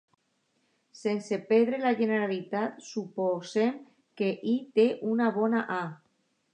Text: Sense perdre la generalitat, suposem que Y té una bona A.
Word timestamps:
Sense 1.01 1.37
perdre 1.51 1.79
la 1.83 1.91
generalitat, 2.01 2.81
suposem 2.89 3.79
que 4.23 4.35
Y 4.57 4.61
té 4.81 4.91
una 5.15 5.33
bona 5.41 5.67
A. 5.83 5.83